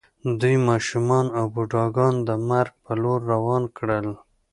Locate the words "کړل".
3.77-4.07